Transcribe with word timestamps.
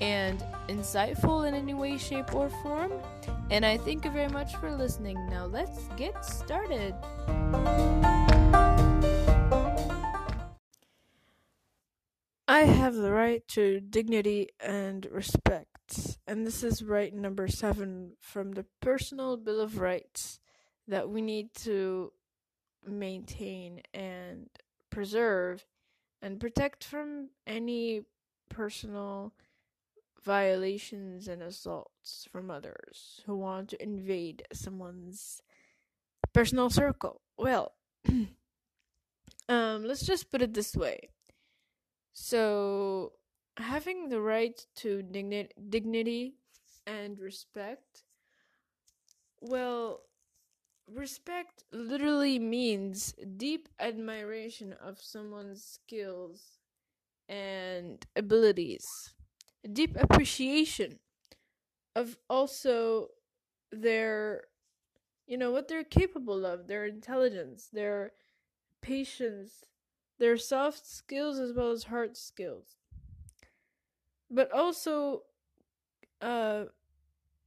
and 0.00 0.44
insightful 0.68 1.46
in 1.46 1.54
any 1.54 1.74
way, 1.74 1.98
shape, 1.98 2.34
or 2.34 2.48
form. 2.48 2.92
And 3.50 3.64
I 3.64 3.76
thank 3.76 4.04
you 4.04 4.10
very 4.10 4.28
much 4.28 4.56
for 4.56 4.70
listening. 4.70 5.16
Now 5.28 5.46
let's 5.46 5.88
get 5.96 6.24
started. 6.24 6.94
I 12.46 12.60
have 12.60 12.94
the 12.94 13.10
right 13.10 13.46
to 13.48 13.80
dignity 13.80 14.50
and 14.60 15.06
respect. 15.10 16.18
And 16.26 16.46
this 16.46 16.62
is 16.62 16.82
right 16.82 17.12
number 17.12 17.48
seven 17.48 18.12
from 18.20 18.52
the 18.52 18.64
Personal 18.80 19.36
Bill 19.36 19.60
of 19.60 19.78
Rights 19.78 20.40
that 20.86 21.08
we 21.08 21.22
need 21.22 21.54
to 21.54 22.12
maintain 22.86 23.80
and 23.92 24.48
preserve 24.90 25.64
and 26.20 26.38
protect 26.38 26.84
from 26.84 27.30
any 27.46 28.02
personal 28.48 29.32
violations 30.24 31.28
and 31.28 31.42
assaults 31.42 32.26
from 32.30 32.50
others 32.50 33.20
who 33.26 33.36
want 33.36 33.68
to 33.70 33.82
invade 33.82 34.44
someone's 34.52 35.42
personal 36.32 36.70
circle. 36.70 37.20
Well, 37.36 37.72
um, 39.48 39.84
let's 39.84 40.04
just 40.06 40.30
put 40.30 40.42
it 40.42 40.54
this 40.54 40.74
way. 40.76 41.10
So, 42.14 43.12
having 43.58 44.08
the 44.08 44.20
right 44.20 44.58
to 44.76 45.02
digni- 45.02 45.50
dignity 45.68 46.36
and 46.86 47.18
respect, 47.18 48.04
well, 49.40 50.00
respect 50.88 51.64
literally 51.72 52.38
means 52.38 53.14
deep 53.36 53.68
admiration 53.80 54.74
of 54.74 55.00
someone's 55.00 55.64
skills 55.64 56.58
and 57.28 58.04
abilities 58.16 59.14
deep 59.72 59.96
appreciation 59.98 60.98
of 61.96 62.16
also 62.28 63.08
their 63.72 64.44
you 65.26 65.38
know 65.38 65.50
what 65.52 65.68
they're 65.68 65.84
capable 65.84 66.46
of 66.46 66.66
their 66.68 66.86
intelligence 66.86 67.68
their 67.72 68.12
patience 68.82 69.64
their 70.18 70.36
soft 70.38 70.86
skills 70.86 71.38
as 71.38 71.52
well 71.52 71.72
as 71.72 71.84
hard 71.84 72.16
skills. 72.16 72.76
But 74.30 74.50
also 74.52 75.22
uh 76.20 76.64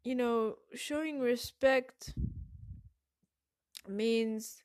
you 0.04 0.16
know 0.16 0.58
showing 0.76 1.20
respect 1.20 2.14
means 3.88 4.64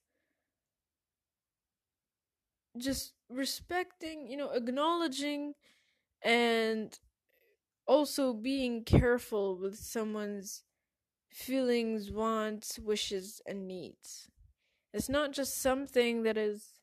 just 2.78 3.12
respecting 3.28 4.26
you 4.26 4.36
know 4.36 4.50
acknowledging 4.50 5.54
and 6.22 6.98
also 7.92 8.32
being 8.32 8.84
careful 8.84 9.58
with 9.58 9.76
someone's 9.78 10.62
feelings, 11.30 12.10
wants, 12.10 12.78
wishes, 12.78 13.42
and 13.46 13.68
needs. 13.68 14.28
It's 14.94 15.10
not 15.10 15.32
just 15.32 15.60
something 15.60 16.22
that 16.22 16.38
is, 16.38 16.80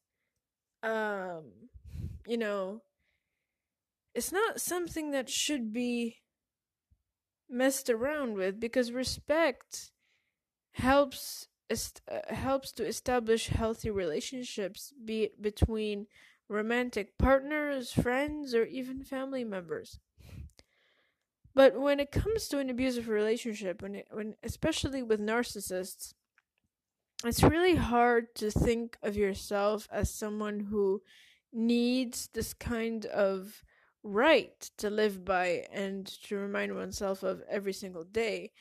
um, 0.83 1.69
you 2.27 2.37
know, 2.37 2.83
it's 4.13 4.31
not 4.31 4.61
something 4.61 5.09
that 5.11 5.29
should 5.29 5.73
be 5.73 6.17
messed 7.49 7.89
around 7.89 8.35
with 8.35 8.59
because 8.59 8.91
respect 8.91 9.91
helps 10.73 11.47
uh, 11.71 12.33
helps 12.33 12.71
to 12.71 12.85
establish 12.85 13.47
healthy 13.47 13.89
relationships 13.89 14.93
be 15.05 15.23
it 15.23 15.41
between 15.41 16.07
romantic 16.47 17.17
partners, 17.17 17.91
friends, 17.91 18.55
or 18.55 18.65
even 18.65 19.03
family 19.03 19.43
members. 19.43 19.99
But 21.53 21.79
when 21.79 21.99
it 21.99 22.11
comes 22.11 22.47
to 22.47 22.59
an 22.59 22.69
abusive 22.69 23.09
relationship, 23.09 23.81
when 23.81 23.95
it, 23.95 24.07
when 24.11 24.35
especially 24.43 25.03
with 25.03 25.19
narcissists, 25.19 26.13
it's 27.25 27.43
really 27.43 27.75
hard 27.75 28.33
to 28.35 28.49
think 28.49 28.97
of 29.03 29.17
yourself 29.17 29.88
as 29.91 30.13
someone 30.13 30.61
who 30.71 31.01
needs 31.51 32.29
this 32.33 32.53
kind 32.53 33.05
of 33.07 33.63
right 34.03 34.69
to 34.77 34.89
live 34.89 35.25
by 35.25 35.65
and 35.71 36.07
to 36.23 36.38
remind 36.38 36.75
oneself 36.75 37.23
of 37.23 37.41
every 37.49 37.73
single 37.73 38.03
day. 38.05 38.51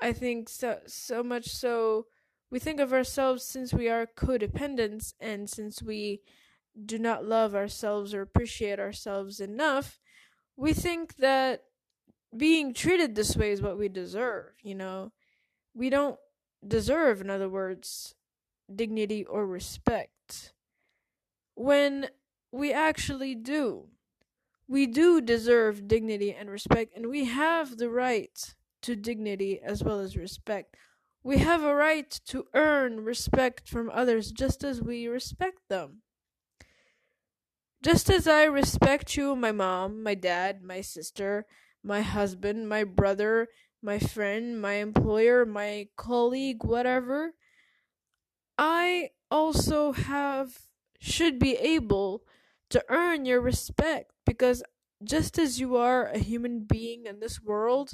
I 0.00 0.12
think 0.12 0.48
so 0.48 0.80
so 0.86 1.22
much 1.22 1.48
so 1.48 2.06
we 2.50 2.58
think 2.58 2.80
of 2.80 2.92
ourselves 2.92 3.44
since 3.44 3.74
we 3.74 3.88
are 3.88 4.06
codependents 4.06 5.14
and 5.20 5.48
since 5.48 5.82
we 5.82 6.20
do 6.84 6.98
not 6.98 7.24
love 7.24 7.54
ourselves 7.54 8.14
or 8.14 8.22
appreciate 8.22 8.78
ourselves 8.78 9.40
enough, 9.40 9.98
we 10.56 10.72
think 10.72 11.16
that 11.16 11.62
being 12.36 12.74
treated 12.74 13.14
this 13.14 13.36
way 13.36 13.50
is 13.50 13.62
what 13.62 13.78
we 13.78 13.88
deserve, 13.88 14.52
you 14.62 14.74
know. 14.74 15.12
We 15.74 15.90
don't 15.90 16.18
deserve, 16.66 17.20
in 17.20 17.30
other 17.30 17.48
words, 17.48 18.14
dignity 18.74 19.24
or 19.24 19.46
respect. 19.46 20.52
When 21.54 22.08
we 22.52 22.72
actually 22.72 23.34
do. 23.34 23.88
We 24.68 24.86
do 24.86 25.20
deserve 25.20 25.86
dignity 25.86 26.32
and 26.32 26.50
respect, 26.50 26.96
and 26.96 27.08
we 27.08 27.26
have 27.26 27.76
the 27.76 27.90
right 27.90 28.54
to 28.82 28.96
dignity 28.96 29.60
as 29.62 29.84
well 29.84 30.00
as 30.00 30.16
respect. 30.16 30.76
We 31.22 31.38
have 31.38 31.62
a 31.62 31.74
right 31.74 32.10
to 32.26 32.46
earn 32.54 33.04
respect 33.04 33.68
from 33.68 33.90
others 33.90 34.32
just 34.32 34.64
as 34.64 34.80
we 34.80 35.06
respect 35.06 35.58
them. 35.68 36.02
Just 37.82 38.10
as 38.10 38.26
I 38.26 38.44
respect 38.44 39.16
you, 39.16 39.36
my 39.36 39.52
mom, 39.52 40.02
my 40.02 40.14
dad, 40.14 40.62
my 40.62 40.80
sister, 40.80 41.46
my 41.86 42.02
husband, 42.02 42.68
my 42.68 42.84
brother, 42.84 43.48
my 43.82 43.98
friend, 43.98 44.60
my 44.60 44.74
employer, 44.74 45.46
my 45.46 45.88
colleague, 45.96 46.64
whatever, 46.64 47.34
I 48.58 49.10
also 49.30 49.92
have 49.92 50.66
should 50.98 51.38
be 51.38 51.56
able 51.56 52.24
to 52.70 52.84
earn 52.88 53.24
your 53.24 53.40
respect 53.40 54.12
because 54.24 54.62
just 55.04 55.38
as 55.38 55.60
you 55.60 55.76
are 55.76 56.06
a 56.08 56.18
human 56.18 56.60
being 56.64 57.06
in 57.06 57.20
this 57.20 57.42
world, 57.42 57.92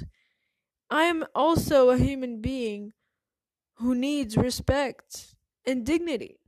I 0.89 1.05
am 1.05 1.25
also 1.35 1.89
a 1.89 1.97
human 1.97 2.41
being 2.41 2.93
who 3.75 3.95
needs 3.95 4.37
respect 4.37 5.35
and 5.65 5.85
dignity. 5.85 6.39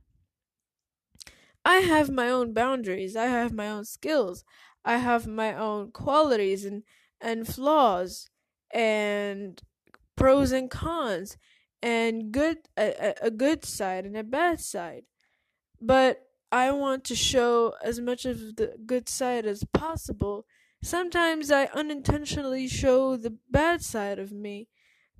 I 1.64 1.78
have 1.80 2.08
my 2.10 2.30
own 2.30 2.52
boundaries, 2.54 3.16
I 3.16 3.26
have 3.26 3.52
my 3.52 3.68
own 3.68 3.84
skills. 3.84 4.44
I 4.84 4.98
have 4.98 5.26
my 5.26 5.52
own 5.52 5.90
qualities 5.90 6.64
and 6.64 6.84
and 7.20 7.46
flaws 7.46 8.28
and 8.72 9.60
pros 10.16 10.52
and 10.52 10.70
cons 10.70 11.36
and 11.82 12.32
good 12.32 12.58
a, 12.76 13.14
a 13.22 13.30
good 13.30 13.64
side 13.64 14.04
and 14.04 14.16
a 14.16 14.24
bad 14.24 14.60
side. 14.60 15.04
But 15.80 16.22
I 16.50 16.70
want 16.70 17.04
to 17.04 17.14
show 17.14 17.74
as 17.82 18.00
much 18.00 18.24
of 18.24 18.56
the 18.56 18.76
good 18.86 19.08
side 19.08 19.46
as 19.46 19.64
possible. 19.72 20.46
Sometimes 20.82 21.50
I 21.50 21.66
unintentionally 21.66 22.68
show 22.68 23.16
the 23.16 23.36
bad 23.50 23.82
side 23.82 24.18
of 24.18 24.32
me, 24.32 24.68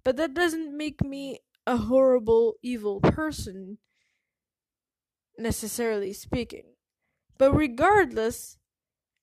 but 0.05 0.17
that 0.17 0.35
doesn't 0.35 0.77
make 0.77 1.03
me 1.03 1.41
a 1.67 1.77
horrible, 1.77 2.55
evil 2.63 3.01
person, 3.01 3.79
necessarily 5.37 6.13
speaking. 6.13 6.75
But 7.39 7.53
regardless, 7.53 8.57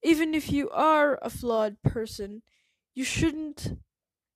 even 0.04 0.34
if 0.36 0.52
you 0.52 0.70
are 0.70 1.18
a 1.22 1.30
flawed 1.30 1.82
person, 1.84 2.42
you 2.94 3.04
shouldn't 3.04 3.78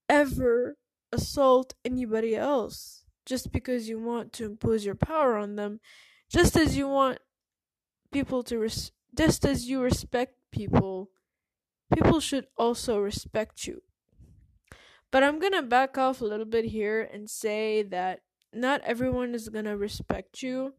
ever 0.10 0.78
assault 1.12 1.74
anybody 1.86 2.36
else 2.36 3.06
just 3.26 3.52
because 3.52 3.90
you 3.90 4.00
want 4.00 4.34
to 4.34 4.46
impose 4.46 4.86
your 4.86 4.96
power 4.96 5.38
on 5.38 5.56
them, 5.56 5.80
just 6.30 6.56
as 6.56 6.78
you 6.78 6.88
want 6.88 7.20
people 8.12 8.44
to 8.44 8.58
res- 8.58 8.92
just 9.16 9.46
as 9.46 9.70
you 9.70 9.82
respect 9.82 10.36
people, 10.52 11.10
people 11.94 12.20
should 12.20 12.48
also 12.58 13.00
respect 13.00 13.68
you. 13.68 13.82
But 15.12 15.24
I'm 15.24 15.40
going 15.40 15.54
to 15.54 15.62
back 15.62 15.98
off 15.98 16.22
a 16.22 16.26
little 16.26 16.46
bit 16.46 16.66
here 16.66 17.02
and 17.02 17.30
say 17.30 17.84
that 17.84 18.22
not 18.54 18.82
everyone 18.82 19.34
is 19.34 19.50
going 19.50 19.66
to 19.66 19.78
respect 19.78 20.42
you. 20.42 20.74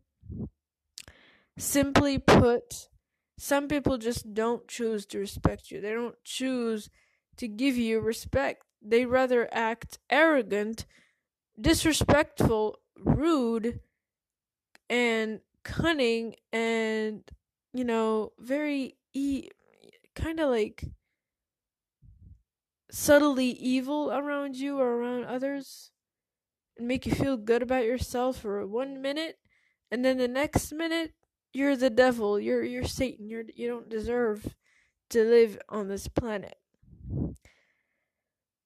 Simply 1.57 2.19
put, 2.19 2.89
some 3.39 3.69
people 3.69 3.99
just 3.99 4.35
don't 4.35 4.69
choose 4.69 5.07
to 5.07 5.19
respect 5.19 5.71
you. 5.71 5.81
They 5.81 5.93
don't 5.93 6.17
choose 6.25 6.89
to 7.39 7.49
give 7.49 7.77
you 7.77 8.01
respect. 8.01 8.65
They 8.83 9.05
rather 9.05 9.49
act 9.53 9.99
arrogant, 10.11 10.87
disrespectful, 11.61 12.79
rude, 12.97 13.81
and 14.89 15.41
cunning 15.65 16.35
and 16.53 17.23
you 17.75 17.85
know 17.85 18.33
very 18.39 18.97
e 19.13 19.49
kind 20.15 20.41
of 20.41 20.49
like 20.49 20.85
subtly 22.91 23.51
evil 23.51 24.11
around 24.11 24.57
you 24.57 24.79
or 24.79 24.97
around 24.97 25.25
others 25.25 25.91
and 26.79 26.89
make 26.89 27.05
you 27.05 27.13
feel 27.13 27.37
good 27.37 27.63
about 27.63 27.85
yourself 27.85 28.39
for 28.39 28.67
one 28.67 29.03
minute 29.03 29.37
and 29.91 30.03
then 30.03 30.17
the 30.17 30.29
next 30.29 30.73
minute 30.73 31.13
you're 31.53 31.77
the 31.77 31.91
devil. 31.91 32.39
You're 32.39 32.63
you're 32.63 32.85
satan. 32.85 33.29
You're 33.29 33.45
you 33.55 33.69
don't 33.69 33.89
deserve 33.89 34.55
to 35.11 35.25
live 35.25 35.59
on 35.69 35.89
this 35.89 36.07
planet 36.09 36.57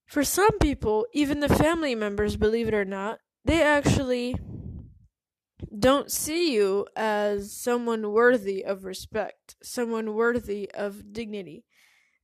for 0.06 0.24
some 0.24 0.58
people 0.58 1.06
even 1.12 1.40
the 1.40 1.48
family 1.48 1.94
members 1.94 2.36
believe 2.36 2.68
it 2.68 2.74
or 2.74 2.84
not 2.84 3.18
they 3.44 3.62
actually 3.62 4.36
don't 5.78 6.10
see 6.10 6.54
you 6.54 6.86
as 6.96 7.52
someone 7.52 8.12
worthy 8.12 8.64
of 8.64 8.84
respect, 8.84 9.56
someone 9.62 10.14
worthy 10.14 10.70
of 10.72 11.12
dignity. 11.12 11.64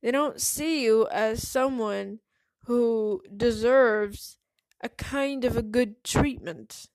They 0.01 0.11
don't 0.11 0.39
see 0.39 0.83
you 0.83 1.07
as 1.11 1.47
someone 1.47 2.19
who 2.65 3.21
deserves 3.35 4.37
a 4.81 4.89
kind 4.89 5.43
of 5.43 5.57
a 5.57 5.61
good 5.61 6.03
treatment. 6.03 6.87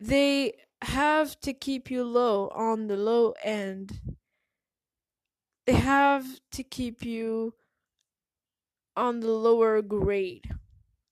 They 0.00 0.54
have 0.82 1.38
to 1.40 1.52
keep 1.52 1.90
you 1.90 2.04
low 2.04 2.48
on 2.48 2.86
the 2.86 2.96
low 2.96 3.34
end. 3.44 4.00
They 5.66 5.74
have 5.74 6.40
to 6.52 6.62
keep 6.62 7.04
you 7.04 7.54
on 8.96 9.20
the 9.20 9.32
lower 9.32 9.82
grade, 9.82 10.50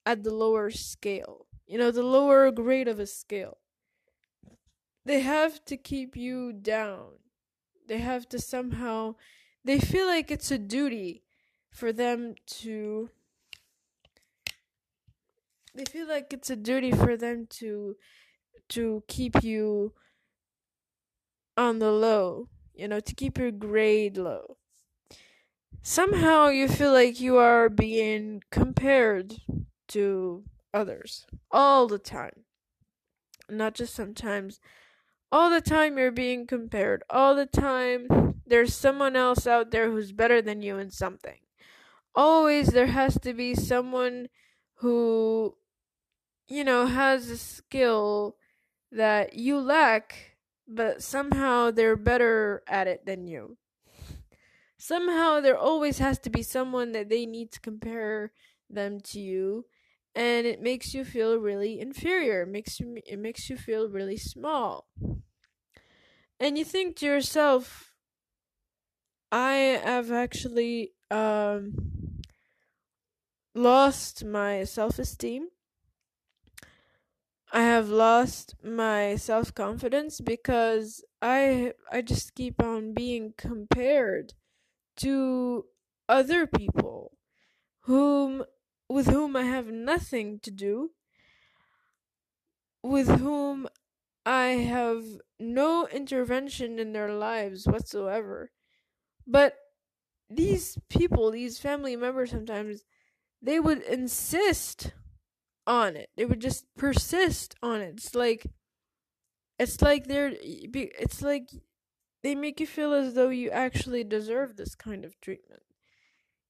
at 0.06 0.22
the 0.24 0.34
lower 0.34 0.70
scale. 0.70 1.46
You 1.66 1.78
know, 1.78 1.90
the 1.90 2.02
lower 2.02 2.50
grade 2.50 2.88
of 2.88 2.98
a 2.98 3.06
scale 3.06 3.58
they 5.08 5.20
have 5.20 5.64
to 5.64 5.76
keep 5.76 6.16
you 6.16 6.52
down. 6.52 7.12
They 7.88 7.98
have 7.98 8.28
to 8.28 8.38
somehow 8.38 9.14
they 9.64 9.78
feel 9.78 10.06
like 10.06 10.30
it's 10.30 10.50
a 10.50 10.58
duty 10.58 11.24
for 11.70 11.92
them 11.92 12.34
to 12.60 13.08
they 15.74 15.86
feel 15.86 16.06
like 16.06 16.32
it's 16.34 16.50
a 16.50 16.56
duty 16.56 16.92
for 16.92 17.16
them 17.16 17.46
to 17.60 17.96
to 18.68 19.02
keep 19.08 19.42
you 19.42 19.94
on 21.56 21.78
the 21.78 21.90
low, 21.90 22.48
you 22.74 22.86
know, 22.86 23.00
to 23.00 23.14
keep 23.14 23.38
your 23.38 23.50
grade 23.50 24.18
low. 24.18 24.58
Somehow 25.82 26.48
you 26.48 26.68
feel 26.68 26.92
like 26.92 27.20
you 27.20 27.38
are 27.38 27.68
being 27.68 28.42
compared 28.50 29.34
to 29.88 30.44
others 30.74 31.26
all 31.50 31.86
the 31.86 31.98
time. 31.98 32.44
Not 33.48 33.74
just 33.74 33.94
sometimes, 33.94 34.60
all 35.32 35.50
the 35.50 35.60
time 35.60 35.98
you're 35.98 36.10
being 36.10 36.46
compared. 36.46 37.02
All 37.08 37.34
the 37.34 37.46
time 37.46 38.08
there's 38.46 38.74
someone 38.74 39.16
else 39.16 39.46
out 39.46 39.70
there 39.70 39.90
who's 39.90 40.12
better 40.12 40.42
than 40.42 40.62
you 40.62 40.78
in 40.78 40.90
something. 40.90 41.38
Always 42.14 42.68
there 42.68 42.86
has 42.86 43.18
to 43.20 43.32
be 43.32 43.54
someone 43.54 44.28
who, 44.76 45.56
you 46.48 46.64
know, 46.64 46.86
has 46.86 47.30
a 47.30 47.38
skill 47.38 48.36
that 48.90 49.34
you 49.34 49.58
lack, 49.58 50.36
but 50.66 51.02
somehow 51.02 51.70
they're 51.70 51.96
better 51.96 52.62
at 52.66 52.86
it 52.86 53.06
than 53.06 53.26
you. 53.26 53.56
Somehow 54.78 55.40
there 55.40 55.58
always 55.58 55.98
has 55.98 56.18
to 56.20 56.30
be 56.30 56.42
someone 56.42 56.92
that 56.92 57.08
they 57.08 57.26
need 57.26 57.52
to 57.52 57.60
compare 57.60 58.32
them 58.70 59.00
to 59.00 59.20
you 59.20 59.66
and 60.14 60.46
it 60.46 60.60
makes 60.60 60.94
you 60.94 61.04
feel 61.04 61.36
really 61.38 61.80
inferior. 61.80 62.42
It 62.42 62.48
makes 62.48 62.80
you 62.80 62.98
it 63.06 63.18
makes 63.18 63.50
you 63.50 63.56
feel 63.56 63.88
really 63.88 64.16
small. 64.16 64.88
And 66.40 66.58
you 66.58 66.64
think 66.64 66.96
to 66.96 67.06
yourself, 67.06 67.94
I 69.32 69.52
have 69.82 70.10
actually 70.12 70.92
um 71.10 72.20
lost 73.54 74.24
my 74.24 74.64
self-esteem. 74.64 75.50
I 77.52 77.60
have 77.62 77.88
lost 77.90 78.54
my 78.62 79.16
self-confidence 79.16 80.20
because 80.22 81.04
I 81.20 81.74
I 81.90 82.00
just 82.02 82.34
keep 82.34 82.62
on 82.62 82.92
being 82.94 83.34
compared 83.36 84.32
to 84.98 85.64
other 86.08 86.46
people 86.46 87.12
whom 87.82 88.44
with 88.88 89.06
whom 89.06 89.36
I 89.36 89.42
have 89.42 89.66
nothing 89.66 90.40
to 90.40 90.50
do, 90.50 90.92
with 92.82 93.20
whom 93.20 93.68
I 94.24 94.46
have 94.46 95.04
no 95.38 95.86
intervention 95.88 96.78
in 96.78 96.92
their 96.92 97.12
lives 97.12 97.66
whatsoever. 97.66 98.50
But 99.26 99.54
these 100.30 100.78
people, 100.88 101.30
these 101.30 101.58
family 101.58 101.96
members 101.96 102.30
sometimes, 102.30 102.82
they 103.42 103.60
would 103.60 103.82
insist 103.82 104.92
on 105.66 105.96
it. 105.96 106.10
They 106.16 106.24
would 106.24 106.40
just 106.40 106.64
persist 106.76 107.54
on 107.62 107.80
it. 107.80 107.94
It's 107.96 108.14
like 108.14 108.46
it's 109.58 109.82
like 109.82 110.06
they're 110.06 110.32
it's 110.40 111.22
like 111.22 111.50
they 112.22 112.34
make 112.34 112.60
you 112.60 112.66
feel 112.66 112.92
as 112.92 113.14
though 113.14 113.28
you 113.28 113.50
actually 113.50 114.04
deserve 114.04 114.56
this 114.56 114.74
kind 114.74 115.04
of 115.04 115.20
treatment. 115.20 115.62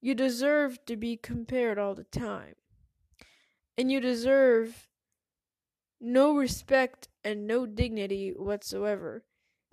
You 0.00 0.14
deserve 0.14 0.78
to 0.86 0.96
be 0.96 1.16
compared 1.16 1.78
all 1.78 1.94
the 1.94 2.04
time. 2.04 2.54
And 3.76 3.92
you 3.92 4.00
deserve 4.00 4.88
no 6.00 6.34
respect 6.34 7.08
and 7.24 7.46
no 7.46 7.66
dignity 7.66 8.32
whatsoever 8.36 9.24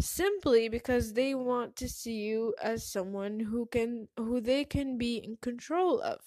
simply 0.02 0.68
because 0.68 1.14
they 1.14 1.34
want 1.34 1.76
to 1.78 1.88
see 1.88 2.16
you 2.16 2.54
as 2.62 2.86
someone 2.86 3.40
who 3.40 3.66
can 3.66 4.08
who 4.18 4.42
they 4.42 4.66
can 4.66 4.98
be 4.98 5.18
in 5.18 5.38
control 5.42 6.02
of 6.02 6.20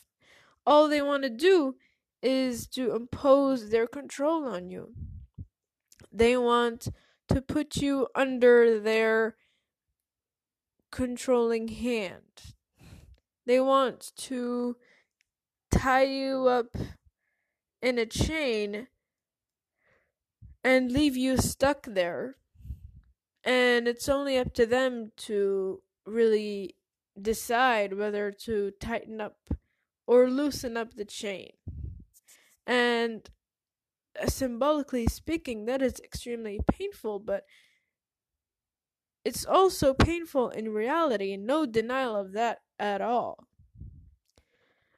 all 0.64 0.88
they 0.88 1.02
want 1.02 1.22
to 1.22 1.28
do 1.28 1.74
is 2.22 2.66
to 2.66 2.94
impose 2.94 3.70
their 3.70 3.86
control 3.86 4.46
on 4.46 4.70
you 4.70 4.94
they 6.10 6.36
want 6.36 6.88
to 7.28 7.42
put 7.42 7.76
you 7.76 8.06
under 8.14 8.80
their 8.80 9.36
controlling 10.90 11.68
hand 11.68 12.54
they 13.48 13.58
want 13.58 14.12
to 14.14 14.76
tie 15.72 16.04
you 16.04 16.48
up 16.48 16.76
in 17.80 17.98
a 17.98 18.04
chain 18.04 18.88
and 20.62 20.92
leave 20.92 21.16
you 21.16 21.38
stuck 21.38 21.86
there. 21.86 22.36
And 23.42 23.88
it's 23.88 24.06
only 24.06 24.36
up 24.36 24.52
to 24.52 24.66
them 24.66 25.12
to 25.28 25.80
really 26.04 26.74
decide 27.20 27.94
whether 27.96 28.30
to 28.32 28.72
tighten 28.72 29.18
up 29.18 29.38
or 30.06 30.28
loosen 30.28 30.76
up 30.76 30.94
the 30.94 31.06
chain. 31.06 31.52
And 32.66 33.30
uh, 34.22 34.26
symbolically 34.26 35.06
speaking, 35.06 35.64
that 35.64 35.80
is 35.80 36.00
extremely 36.00 36.60
painful, 36.70 37.20
but 37.20 37.44
it's 39.28 39.44
also 39.46 39.94
painful 39.94 40.48
in 40.50 40.72
reality, 40.72 41.36
no 41.36 41.66
denial 41.66 42.16
of 42.16 42.32
that 42.32 42.60
at 42.78 43.00
all. 43.02 43.46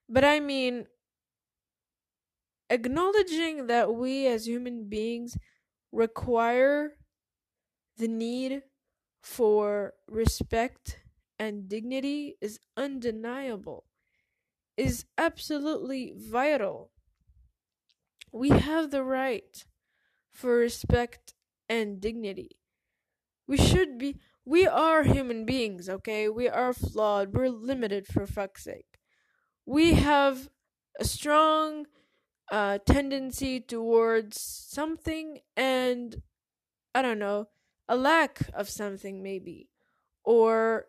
But 0.08 0.24
I 0.24 0.40
mean, 0.40 0.86
acknowledging 2.70 3.66
that 3.66 3.94
we 3.94 4.26
as 4.26 4.46
human 4.46 4.88
beings 4.88 5.36
require 5.92 6.94
the 7.96 8.08
need 8.08 8.62
for 9.22 9.94
respect 10.08 11.00
and 11.38 11.68
dignity 11.68 12.36
is 12.40 12.60
undeniable, 12.76 13.86
is 14.76 15.06
absolutely 15.18 16.14
vital. 16.16 16.92
We 18.32 18.48
have 18.50 18.90
the 18.90 19.04
right 19.04 19.64
for 20.32 20.56
respect 20.56 21.34
and 21.68 22.00
dignity. 22.00 22.59
We 23.50 23.56
should 23.56 23.98
be, 23.98 24.14
we 24.44 24.68
are 24.68 25.02
human 25.02 25.44
beings, 25.44 25.88
okay? 25.88 26.28
We 26.28 26.48
are 26.48 26.72
flawed, 26.72 27.34
we're 27.34 27.48
limited 27.48 28.06
for 28.06 28.24
fuck's 28.24 28.62
sake. 28.62 29.00
We 29.66 29.94
have 29.94 30.48
a 31.00 31.04
strong 31.04 31.86
uh, 32.52 32.78
tendency 32.86 33.58
towards 33.58 34.40
something 34.40 35.40
and 35.56 36.22
I 36.94 37.02
don't 37.02 37.18
know, 37.18 37.48
a 37.88 37.96
lack 37.96 38.38
of 38.54 38.68
something 38.68 39.20
maybe. 39.20 39.68
Or 40.22 40.86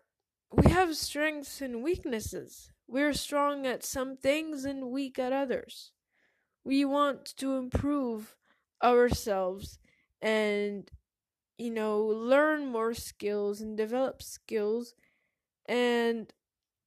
we 0.52 0.70
have 0.70 0.94
strengths 0.96 1.60
and 1.60 1.82
weaknesses. 1.82 2.70
We're 2.86 3.12
strong 3.12 3.66
at 3.66 3.82
some 3.84 4.16
things 4.16 4.64
and 4.64 4.92
weak 4.92 5.18
at 5.18 5.32
others. 5.32 5.90
We 6.62 6.84
want 6.84 7.34
to 7.38 7.56
improve 7.56 8.36
ourselves 8.84 9.80
and 10.20 10.88
you 11.58 11.70
know 11.70 12.00
learn 12.00 12.66
more 12.66 12.94
skills 12.94 13.60
and 13.60 13.76
develop 13.76 14.22
skills 14.22 14.94
and 15.66 16.32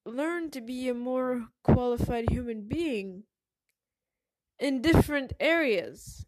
learn 0.05 0.51
to 0.51 0.62
be 0.62 0.89
a 0.89 0.93
more 0.93 1.48
qualified 1.63 2.29
human 2.29 2.67
being 2.67 3.24
in 4.60 4.81
different 4.81 5.34
areas. 5.39 6.25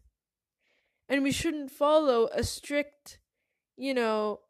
And 1.08 1.22
we 1.22 1.32
shouldn't 1.32 1.70
follow 1.70 2.28
a 2.32 2.42
strict 2.42 3.18
you 3.76 3.94
know 3.94 4.40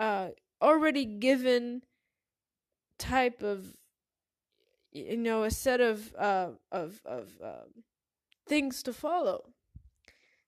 uh 0.00 0.28
already 0.60 1.04
given 1.04 1.82
type 2.98 3.42
of 3.42 3.76
you 4.92 5.16
know 5.16 5.44
a 5.44 5.50
set 5.50 5.80
of 5.80 6.14
uh 6.16 6.50
of 6.72 7.00
of 7.04 7.28
uh, 7.42 7.66
things 8.48 8.82
to 8.82 8.92
follow 8.92 9.50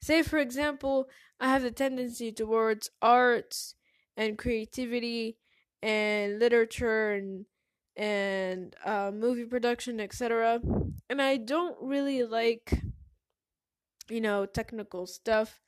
say 0.01 0.23
for 0.23 0.39
example 0.39 1.09
i 1.41 1.49
have 1.49 1.65
a 1.65 1.71
tendency 1.71 2.33
towards 2.33 2.91
arts 3.03 3.75
and 4.17 4.39
creativity 4.39 5.37
and 5.83 6.39
literature 6.39 7.13
and 7.13 7.47
and 7.97 8.77
uh, 8.85 9.11
movie 9.13 9.45
production 9.45 10.01
etc 10.01 10.61
and 11.09 11.21
i 11.21 11.37
don't 11.37 11.77
really 11.81 12.23
like 12.23 12.83
you 14.11 14.21
know 14.21 14.45
technical 14.45 15.07
stuff. 15.07 15.61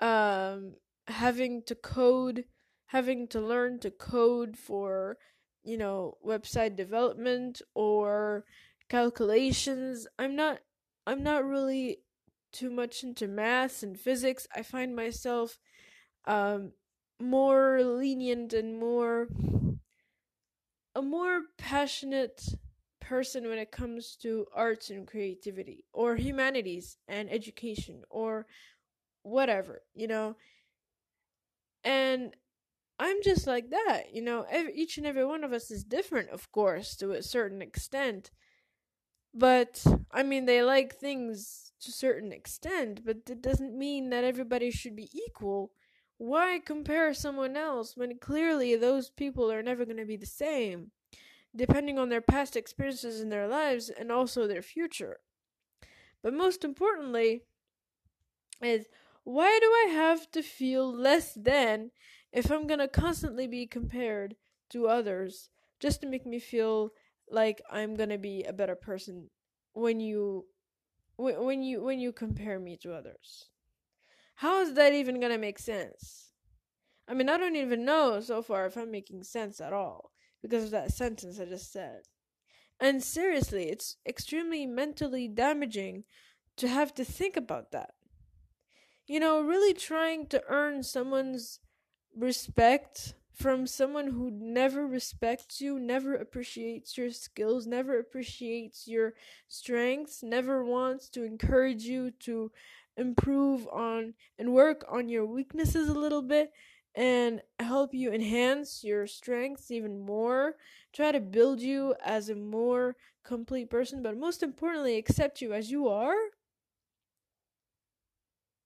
Um 0.00 0.74
having 1.08 1.62
to 1.66 1.74
code 1.74 2.44
having 2.86 3.28
to 3.28 3.40
learn 3.40 3.78
to 3.80 3.90
code 3.90 4.56
for 4.56 5.18
you 5.62 5.78
know 5.78 6.18
website 6.24 6.74
development 6.76 7.62
or 7.74 8.44
calculations 8.88 10.06
i'm 10.18 10.34
not 10.34 10.58
i'm 11.06 11.22
not 11.22 11.44
really 11.44 11.98
too 12.56 12.70
much 12.70 13.04
into 13.04 13.28
maths 13.28 13.82
and 13.82 13.98
physics 13.98 14.46
i 14.56 14.62
find 14.62 14.96
myself 14.96 15.58
um 16.26 16.72
more 17.20 17.82
lenient 17.82 18.52
and 18.52 18.78
more 18.78 19.28
a 20.94 21.02
more 21.02 21.42
passionate 21.58 22.42
person 23.00 23.46
when 23.48 23.58
it 23.58 23.70
comes 23.70 24.16
to 24.16 24.46
arts 24.54 24.90
and 24.90 25.06
creativity 25.06 25.84
or 25.92 26.16
humanities 26.16 26.96
and 27.06 27.30
education 27.30 28.02
or 28.10 28.46
whatever 29.22 29.82
you 29.94 30.08
know? 30.08 30.36
And 31.84 32.34
i'm 32.98 33.22
just 33.22 33.46
like 33.46 33.70
that 33.70 34.14
you 34.14 34.22
know? 34.22 34.46
Every, 34.50 34.74
each 34.74 34.98
and 34.98 35.06
every 35.06 35.24
one 35.26 35.44
of 35.44 35.52
us 35.52 35.70
is 35.70 35.84
different 35.84 36.30
of 36.30 36.50
course 36.52 36.96
to 36.96 37.12
a 37.12 37.22
certain 37.22 37.62
extent 37.62 38.30
but 39.36 39.84
i 40.10 40.22
mean 40.22 40.46
they 40.46 40.62
like 40.62 40.94
things 40.94 41.66
to 41.80 41.90
a 41.90 41.92
certain 41.92 42.32
extent 42.32 43.04
but 43.04 43.18
it 43.28 43.42
doesn't 43.42 43.78
mean 43.78 44.10
that 44.10 44.24
everybody 44.24 44.70
should 44.70 44.96
be 44.96 45.08
equal. 45.12 45.70
Why 46.18 46.60
compare 46.64 47.12
someone 47.12 47.56
else 47.56 47.96
when 47.96 48.18
clearly 48.18 48.74
those 48.74 49.10
people 49.10 49.52
are 49.52 49.62
never 49.62 49.84
going 49.84 49.98
to 49.98 50.06
be 50.06 50.16
the 50.16 50.26
same 50.26 50.90
depending 51.54 51.98
on 51.98 52.08
their 52.08 52.20
past 52.20 52.56
experiences 52.56 53.20
in 53.20 53.28
their 53.28 53.46
lives 53.46 53.90
and 53.90 54.10
also 54.10 54.46
their 54.46 54.62
future? 54.62 55.18
But 56.22 56.32
most 56.32 56.64
importantly 56.64 57.42
is 58.62 58.86
why 59.24 59.58
do 59.60 59.66
I 59.66 59.92
have 59.92 60.30
to 60.32 60.42
feel 60.42 60.90
less 60.90 61.34
than 61.34 61.90
if 62.32 62.50
I'm 62.50 62.66
gonna 62.66 62.88
constantly 62.88 63.46
be 63.46 63.66
compared 63.66 64.36
to 64.70 64.88
others 64.88 65.50
just 65.78 66.00
to 66.00 66.06
make 66.06 66.24
me 66.24 66.38
feel 66.38 66.90
like 67.30 67.62
I'm 67.70 67.96
gonna 67.96 68.18
be 68.18 68.44
a 68.44 68.52
better 68.52 68.74
person 68.74 69.30
when 69.72 70.00
you 70.00 70.46
when 71.16 71.62
you 71.62 71.82
when 71.82 71.98
you 72.00 72.12
compare 72.12 72.58
me 72.58 72.76
to 72.78 72.94
others? 72.94 73.46
How 74.36 74.60
is 74.60 74.74
that 74.74 74.92
even 74.92 75.20
gonna 75.20 75.38
make 75.38 75.58
sense? 75.58 76.32
I 77.08 77.14
mean, 77.14 77.28
I 77.28 77.38
don't 77.38 77.56
even 77.56 77.84
know 77.84 78.20
so 78.20 78.42
far 78.42 78.66
if 78.66 78.76
I'm 78.76 78.90
making 78.90 79.22
sense 79.22 79.60
at 79.60 79.72
all 79.72 80.10
because 80.42 80.64
of 80.64 80.70
that 80.72 80.92
sentence 80.92 81.38
I 81.40 81.44
just 81.44 81.72
said. 81.72 82.02
And 82.80 83.02
seriously, 83.02 83.70
it's 83.70 83.96
extremely 84.06 84.66
mentally 84.66 85.28
damaging 85.28 86.04
to 86.56 86.68
have 86.68 86.94
to 86.94 87.04
think 87.04 87.36
about 87.36 87.70
that 87.72 87.90
you 89.06 89.20
know, 89.20 89.40
really 89.40 89.72
trying 89.72 90.26
to 90.26 90.42
earn 90.48 90.82
someone's 90.82 91.60
respect 92.16 93.14
from 93.36 93.66
someone 93.66 94.08
who 94.08 94.30
never 94.32 94.86
respects 94.86 95.60
you, 95.60 95.78
never 95.78 96.14
appreciates 96.14 96.96
your 96.96 97.10
skills, 97.10 97.66
never 97.66 97.98
appreciates 97.98 98.88
your 98.88 99.12
strengths, 99.46 100.22
never 100.22 100.64
wants 100.64 101.08
to 101.10 101.22
encourage 101.24 101.82
you 101.82 102.10
to 102.10 102.50
improve 102.96 103.68
on 103.68 104.14
and 104.38 104.54
work 104.54 104.84
on 104.90 105.08
your 105.08 105.26
weaknesses 105.26 105.88
a 105.88 105.98
little 105.98 106.22
bit 106.22 106.50
and 106.94 107.42
help 107.58 107.92
you 107.92 108.10
enhance 108.10 108.82
your 108.82 109.06
strengths 109.06 109.70
even 109.70 110.00
more, 110.00 110.54
try 110.94 111.12
to 111.12 111.20
build 111.20 111.60
you 111.60 111.94
as 112.02 112.30
a 112.30 112.34
more 112.34 112.96
complete 113.22 113.68
person, 113.68 114.02
but 114.02 114.16
most 114.16 114.42
importantly, 114.42 114.96
accept 114.96 115.42
you 115.42 115.52
as 115.52 115.70
you 115.70 115.88
are 115.88 116.16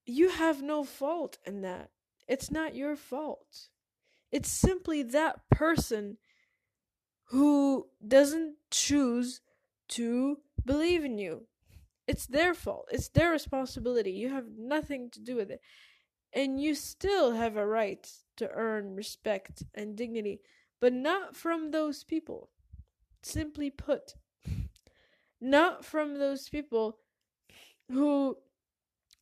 you 0.07 0.29
have 0.31 0.63
no 0.63 0.85
fault 0.85 1.39
in 1.47 1.63
that. 1.63 1.91
It's 2.29 2.51
not 2.51 2.75
your 2.75 2.97
fault. 2.97 3.69
It's 4.33 4.51
simply 4.51 5.03
that 5.03 5.49
person 5.51 6.19
who 7.27 7.87
doesn't 8.07 8.57
choose 8.71 9.41
to 9.89 10.39
believe 10.65 11.05
in 11.05 11.19
you. 11.19 11.47
It's 12.07 12.27
their 12.27 12.55
fault. 12.55 12.89
It's 12.91 13.09
their 13.09 13.31
responsibility. 13.31 14.11
You 14.11 14.31
have 14.31 14.47
nothing 14.59 15.11
to 15.11 15.21
do 15.21 15.37
with 15.37 15.51
it. 15.51 15.61
And 16.33 16.61
you 16.61 16.75
still 16.75 17.33
have 17.33 17.57
a 17.57 17.67
right 17.67 18.09
to 18.37 18.51
earn 18.51 18.95
respect 18.95 19.65
and 19.75 19.97
dignity, 19.97 20.41
but 20.81 20.93
not 20.93 21.37
from 21.37 21.71
those 21.71 22.05
people. 22.05 22.51
Simply 23.23 23.71
put, 23.71 24.15
not 25.41 25.85
from 25.85 26.19
those 26.19 26.49
people 26.49 26.99
who 27.91 28.37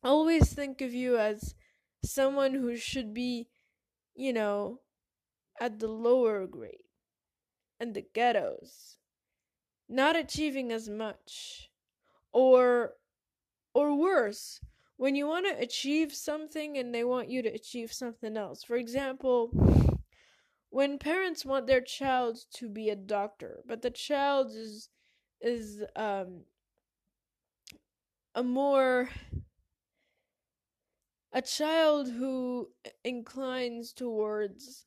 always 0.03 0.53
think 0.53 0.81
of 0.81 0.93
you 0.93 1.17
as 1.17 1.55
someone 2.03 2.53
who 2.53 2.75
should 2.75 3.13
be, 3.13 3.49
you 4.15 4.31
know, 4.33 4.79
at 5.59 5.79
the 5.79 5.87
lower 5.87 6.47
grade 6.47 6.83
and 7.79 7.93
the 7.93 8.05
ghettos, 8.13 8.97
not 9.87 10.15
achieving 10.15 10.71
as 10.71 10.89
much, 10.89 11.69
or 12.31 12.93
or 13.73 13.95
worse, 13.95 14.61
when 14.97 15.15
you 15.15 15.27
want 15.27 15.45
to 15.45 15.61
achieve 15.61 16.13
something 16.13 16.77
and 16.77 16.93
they 16.93 17.03
want 17.03 17.29
you 17.29 17.41
to 17.41 17.49
achieve 17.49 17.93
something 17.93 18.35
else. 18.35 18.63
For 18.63 18.75
example, 18.75 19.51
when 20.69 20.97
parents 20.97 21.45
want 21.45 21.67
their 21.67 21.81
child 21.81 22.37
to 22.55 22.69
be 22.69 22.89
a 22.89 22.95
doctor, 22.95 23.61
but 23.65 23.81
the 23.81 23.91
child 23.91 24.51
is 24.51 24.89
is 25.41 25.83
um 25.95 26.41
a 28.35 28.43
more 28.43 29.09
a 31.31 31.41
child 31.41 32.09
who 32.09 32.69
inclines 33.03 33.93
towards 33.93 34.85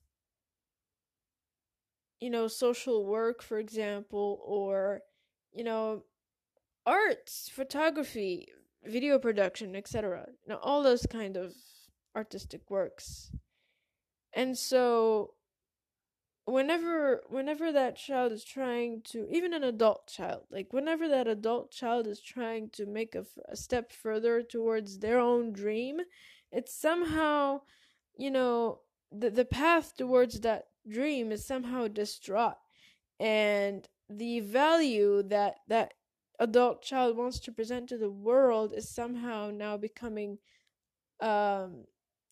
you 2.23 2.31
know 2.31 2.47
social 2.49 3.05
work 3.05 3.43
for 3.43 3.59
example 3.59 4.41
or 4.45 5.03
you 5.53 5.65
know 5.65 6.05
arts 6.87 7.51
photography 7.53 8.49
video 8.85 9.19
production 9.19 9.77
etc 9.77 10.27
you 10.29 10.53
know 10.53 10.61
all 10.63 10.83
those 10.83 11.07
kind 11.07 11.37
of 11.37 11.53
artistic 12.15 12.71
works. 12.71 13.31
And 14.35 14.57
so 14.57 15.35
whenever 16.45 17.23
whenever 17.29 17.71
that 17.71 17.97
child 17.97 18.33
is 18.33 18.45
trying 18.45 19.01
to 19.05 19.29
even 19.31 19.53
an 19.53 19.63
adult 19.63 20.09
child 20.09 20.43
like 20.51 20.73
whenever 20.73 21.07
that 21.07 21.29
adult 21.29 21.71
child 21.71 22.05
is 22.09 22.21
trying 22.21 22.69
to 22.69 22.85
make 22.85 23.15
a, 23.15 23.25
a 23.49 23.55
step 23.55 23.93
further 23.93 24.43
towards 24.43 24.99
their 24.99 25.21
own 25.21 25.53
dream 25.53 26.01
it's 26.51 26.75
somehow 26.75 27.61
you 28.17 28.29
know 28.29 28.81
the 29.13 29.31
the 29.31 29.45
path 29.45 29.97
towards 29.97 30.41
that 30.41 30.65
dream 30.89 31.33
is 31.33 31.45
somehow 31.45 31.89
distraught. 31.89 32.57
And 33.21 33.89
the 34.09 34.41
value 34.41 35.23
that 35.25 35.57
that 35.69 35.95
adult 36.39 36.83
child 36.83 37.17
wants 37.17 37.39
to 37.41 37.53
present 37.53 37.89
to 37.89 37.99
the 37.99 38.11
world 38.11 38.73
is 38.75 38.89
somehow 38.89 39.51
now 39.51 39.77
becoming 39.77 40.39
um 41.21 41.85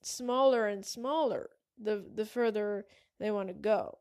smaller 0.03 0.67
and 0.67 0.85
smaller 0.85 1.51
the 1.79 2.05
the 2.15 2.25
further 2.27 2.87
they 3.19 3.31
want 3.31 3.49
to 3.49 3.55
go. 3.55 3.99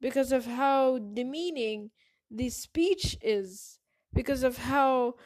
Because 0.00 0.32
of 0.32 0.44
how 0.46 0.98
demeaning 0.98 1.90
the 2.30 2.50
speech 2.50 3.16
is. 3.22 3.78
Because 4.12 4.42
of 4.42 4.56
how 4.58 5.16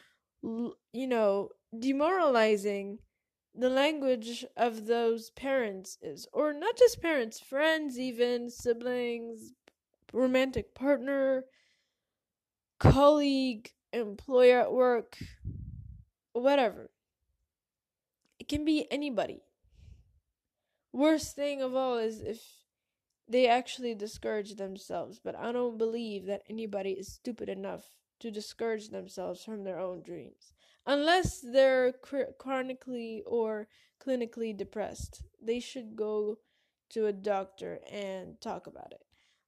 you 0.41 1.07
know 1.07 1.49
demoralizing 1.77 2.99
the 3.55 3.69
language 3.69 4.45
of 4.57 4.85
those 4.85 5.29
parents 5.31 5.97
is 6.01 6.27
or 6.33 6.53
not 6.53 6.77
just 6.77 7.01
parents 7.01 7.39
friends 7.39 7.99
even 7.99 8.49
siblings 8.49 9.53
romantic 10.11 10.73
partner 10.73 11.45
colleague 12.79 13.71
employer 13.91 14.59
at 14.59 14.73
work 14.73 15.17
whatever. 16.33 16.89
It 18.39 18.47
can 18.47 18.65
be 18.65 18.87
anybody. 18.91 19.41
Worst 20.91 21.35
thing 21.35 21.61
of 21.61 21.75
all 21.75 21.97
is 21.97 22.21
if 22.21 22.41
they 23.27 23.47
actually 23.47 23.95
discourage 23.95 24.55
themselves 24.55 25.19
but 25.23 25.33
i 25.33 25.49
don't 25.51 25.77
believe 25.77 26.25
that 26.25 26.41
anybody 26.49 26.91
is 26.91 27.07
stupid 27.07 27.47
enough 27.47 27.85
to 28.23 28.31
discourage 28.31 28.87
themselves 28.87 29.43
from 29.43 29.65
their 29.65 29.77
own 29.77 30.01
dreams 30.01 30.53
unless 30.85 31.41
they're 31.41 31.93
chronically 32.39 33.21
or 33.25 33.67
clinically 34.01 34.55
depressed. 34.55 35.23
They 35.41 35.59
should 35.59 35.97
go 35.97 36.37
to 36.91 37.07
a 37.07 37.13
doctor 37.13 37.79
and 37.91 38.39
talk 38.39 38.65
about 38.65 38.91
it. 38.91 39.01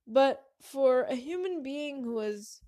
But 0.05 0.43
for 0.61 1.03
a 1.03 1.15
human 1.15 1.63
being 1.63 2.03
who 2.03 2.19
is 2.19 2.61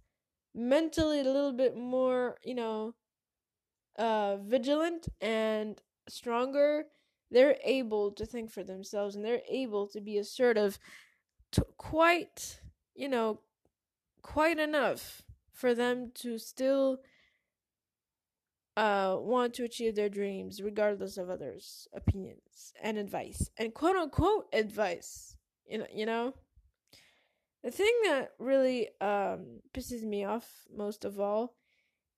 mentally 0.55 1.19
a 1.19 1.23
little 1.23 1.53
bit 1.53 1.77
more 1.77 2.37
you 2.43 2.55
know 2.55 2.95
uh 3.99 4.37
vigilant 4.37 5.07
and 5.21 5.79
stronger 6.09 6.85
they're 7.29 7.57
able 7.63 8.11
to 8.11 8.25
think 8.25 8.49
for 8.49 8.63
themselves 8.63 9.15
and 9.15 9.23
they're 9.23 9.43
able 9.47 9.85
to 9.85 10.01
be 10.01 10.17
assertive 10.17 10.79
quite 11.77 12.59
you 12.95 13.07
know 13.07 13.39
quite 14.23 14.57
enough 14.57 15.21
for 15.57 15.73
them 15.73 16.11
to 16.13 16.37
still 16.37 16.99
uh, 18.77 19.17
want 19.19 19.55
to 19.55 19.63
achieve 19.63 19.95
their 19.95 20.07
dreams 20.07 20.61
regardless 20.61 21.17
of 21.17 21.31
others' 21.31 21.87
opinions 21.95 22.73
and 22.81 22.97
advice 22.97 23.49
and 23.57 23.73
quote 23.73 23.95
unquote 23.95 24.45
advice. 24.53 25.35
You 25.67 25.79
know, 25.79 25.87
you 25.93 26.05
know. 26.05 26.33
The 27.63 27.71
thing 27.71 27.93
that 28.05 28.33
really 28.39 28.89
um, 29.01 29.61
pisses 29.73 30.03
me 30.03 30.23
off 30.23 30.47
most 30.73 31.03
of 31.03 31.19
all 31.19 31.55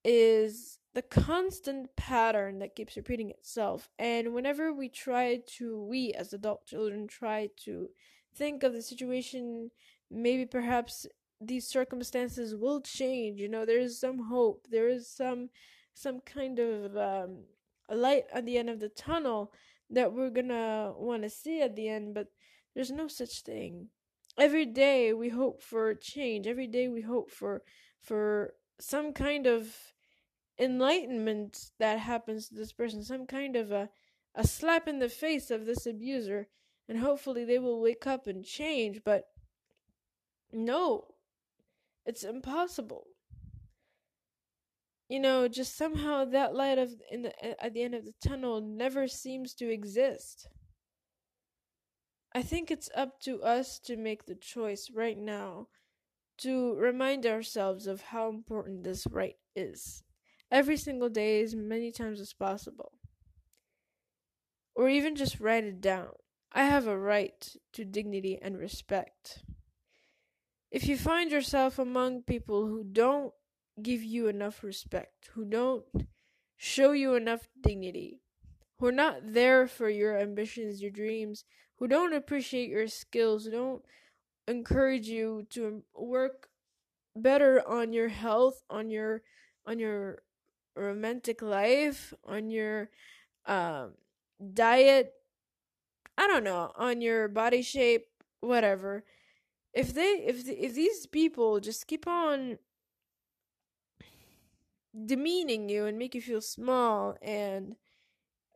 is 0.04 0.80
the 0.94 1.02
constant 1.02 1.96
pattern 1.96 2.60
that 2.60 2.76
keeps 2.76 2.98
repeating 2.98 3.30
itself. 3.30 3.90
And 3.98 4.34
whenever 4.34 4.74
we 4.74 4.90
try 4.90 5.42
to, 5.58 5.82
we 5.82 6.12
as 6.14 6.34
adult 6.34 6.66
children 6.66 7.08
try 7.08 7.50
to 7.64 7.88
think 8.36 8.64
of 8.64 8.74
the 8.74 8.82
situation, 8.82 9.72
maybe 10.12 10.46
perhaps 10.46 11.08
these 11.42 11.68
circumstances 11.68 12.56
will 12.56 12.82
change. 12.82 13.40
You 13.40 13.50
know, 13.50 13.66
there 13.66 13.80
is 13.80 14.00
some 14.00 14.20
hope. 14.30 14.68
There 14.70 14.90
is 14.90 15.10
some 15.10 15.50
some 15.94 16.22
kind 16.22 16.60
of 16.60 16.96
um, 16.96 17.44
light 17.90 18.26
at 18.34 18.46
the 18.46 18.58
end 18.58 18.70
of 18.70 18.80
the 18.80 18.90
tunnel 18.90 19.52
that 19.90 20.14
we're 20.14 20.30
gonna 20.30 20.94
want 20.96 21.24
to 21.24 21.30
see 21.30 21.62
at 21.62 21.76
the 21.76 21.90
end, 21.90 22.14
but 22.14 22.28
there's 22.76 22.92
no 22.92 23.08
such 23.08 23.42
thing. 23.42 23.88
Every 24.38 24.66
day 24.66 25.14
we 25.14 25.30
hope 25.30 25.62
for 25.62 25.94
change. 25.96 26.48
Every 26.48 26.68
day 26.68 26.88
we 26.88 27.02
hope 27.02 27.32
for 27.32 27.64
for 28.02 28.54
some 28.80 29.12
kind 29.14 29.46
of 29.48 29.76
enlightenment 30.58 31.72
that 31.80 32.00
happens 32.00 32.50
to 32.50 32.56
this 32.56 32.72
person, 32.72 33.04
some 33.04 33.26
kind 33.26 33.56
of 33.56 33.72
a 33.72 33.90
a 34.36 34.46
slap 34.46 34.88
in 34.88 35.00
the 35.00 35.10
face 35.10 35.50
of 35.50 35.66
this 35.66 35.86
abuser, 35.86 36.48
and 36.88 37.00
hopefully 37.00 37.44
they 37.44 37.60
will 37.60 37.82
wake 37.82 38.06
up 38.06 38.28
and 38.28 38.46
change. 38.46 39.02
But 39.04 39.26
no, 40.52 41.06
it's 42.10 42.24
impossible 42.24 43.06
you 45.10 45.20
know, 45.20 45.48
just 45.48 45.76
somehow 45.76 46.24
that 46.26 46.54
light 46.54 46.78
of 46.78 46.92
in 47.12 47.24
the 47.24 47.64
at 47.64 47.74
the 47.74 47.82
end 47.82 47.96
of 47.96 48.06
the 48.06 48.14
tunnel 48.26 48.62
never 48.62 49.08
seems 49.08 49.56
to 49.56 49.70
exist. 49.70 50.48
I 52.34 52.44
think 52.44 52.70
it's 52.70 52.92
up 52.96 53.20
to 53.22 53.42
us 53.42 53.80
to 53.86 53.98
make 53.98 54.26
the 54.26 54.36
choice 54.36 54.92
right 54.94 55.18
now 55.18 55.68
to 56.38 56.76
remind 56.76 57.26
ourselves 57.26 57.88
of 57.88 58.02
how 58.02 58.30
important 58.30 58.84
this 58.84 59.08
right 59.10 59.36
is. 59.56 60.04
Every 60.52 60.78
single 60.78 61.10
day, 61.10 61.42
as 61.42 61.56
many 61.56 61.92
times 61.92 62.22
as 62.22 62.34
possible. 62.34 62.94
Or 64.76 64.88
even 64.90 65.16
just 65.16 65.40
write 65.40 65.64
it 65.64 65.82
down. 65.82 66.12
I 66.54 66.64
have 66.66 66.88
a 66.88 66.98
right 66.98 67.56
to 67.74 67.84
dignity 67.84 68.38
and 68.40 68.58
respect. 68.58 69.44
If 70.72 70.88
you 70.88 70.98
find 70.98 71.32
yourself 71.32 71.80
among 71.80 72.24
people 72.24 72.68
who 72.68 72.84
don't 72.84 73.34
give 73.82 74.04
you 74.04 74.28
enough 74.28 74.64
respect, 74.64 75.30
who 75.34 75.46
don't 75.46 75.86
show 76.58 76.92
you 76.92 77.16
enough 77.16 77.48
dignity, 77.62 78.22
who 78.78 78.88
are 78.88 78.92
not 78.92 79.34
there 79.34 79.68
for 79.68 79.90
your 79.90 80.18
ambitions, 80.18 80.82
your 80.82 80.92
dreams, 80.92 81.44
who 81.78 81.88
don't 81.88 82.14
appreciate 82.14 82.70
your 82.70 82.88
skills, 82.88 83.46
who 83.46 83.52
don't 83.52 83.84
encourage 84.48 85.08
you 85.08 85.48
to 85.52 85.84
work 85.96 86.50
better 87.16 87.68
on 87.68 87.94
your 87.94 88.10
health, 88.10 88.64
on 88.70 88.90
your 88.90 89.22
on 89.66 89.80
your 89.80 90.24
romantic 90.76 91.42
life, 91.42 92.14
on 92.24 92.50
your 92.52 92.90
um 93.46 93.94
diet, 94.54 95.14
I 96.18 96.28
don't 96.28 96.44
know, 96.44 96.72
on 96.76 97.02
your 97.02 97.28
body 97.28 97.62
shape, 97.62 98.08
whatever. 98.42 99.04
If 99.80 99.94
they 99.94 100.12
if 100.32 100.46
if 100.48 100.74
these 100.76 101.06
people 101.08 101.62
just 101.62 101.88
keep 101.88 102.06
on 102.06 102.60
demeaning 105.06 105.70
you 105.70 105.86
and 105.86 105.98
make 105.98 106.16
you 106.16 106.22
feel 106.22 106.42
small 106.42 107.16
and 107.22 107.76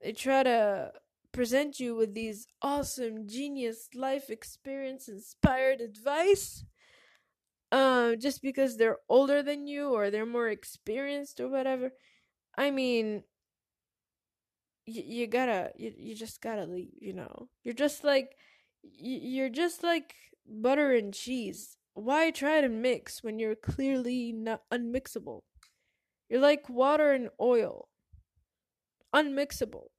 they 0.04 0.12
try 0.12 0.44
to 0.44 0.92
present 1.32 1.80
you 1.80 1.96
with 1.96 2.14
these 2.14 2.48
awesome 2.62 3.28
genius 3.28 3.90
life 3.96 4.30
experience 4.30 5.08
inspired 5.08 5.82
advice 5.82 6.66
uh, 7.72 8.16
just 8.16 8.42
because 8.42 8.78
they're 8.78 9.00
older 9.10 9.42
than 9.42 9.68
you 9.68 9.90
or 9.90 10.10
they're 10.10 10.26
more 10.26 10.50
experienced 10.50 11.40
or 11.40 11.50
whatever 11.50 11.92
i 12.58 12.72
mean 12.72 13.24
you 14.86 15.28
gotta 15.28 15.72
you, 15.78 15.94
you 15.98 16.16
just 16.16 16.42
gotta 16.42 16.66
leave 16.66 16.90
you 17.00 17.14
know? 17.14 17.48
You're 17.64 17.74
just 17.74 18.04
like 18.04 18.36
you're 18.84 19.50
just 19.50 19.84
like 19.84 20.14
butter 20.48 20.94
and 20.94 21.14
cheese 21.14 21.78
why 21.94 22.32
try 22.32 22.60
to 22.62 22.70
mix 22.70 23.24
when 23.24 23.40
you're 23.40 23.56
clearly 23.56 24.32
not 24.32 24.62
unmixable 24.72 25.42
you're 26.34 26.42
like 26.42 26.68
water 26.68 27.12
and 27.12 27.30
oil, 27.40 27.90
unmixable. 29.14 29.90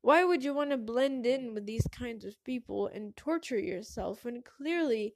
Why 0.00 0.24
would 0.24 0.42
you 0.42 0.54
want 0.54 0.70
to 0.70 0.78
blend 0.78 1.26
in 1.26 1.52
with 1.52 1.66
these 1.66 1.86
kinds 1.92 2.24
of 2.24 2.42
people 2.42 2.86
and 2.86 3.14
torture 3.16 3.58
yourself 3.58 4.24
when 4.24 4.40
clearly 4.40 5.14